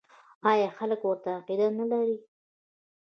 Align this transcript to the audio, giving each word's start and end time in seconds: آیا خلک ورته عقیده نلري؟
آیا 0.51 0.69
خلک 0.77 0.99
ورته 1.05 1.29
عقیده 1.39 1.67
نلري؟ 1.77 2.17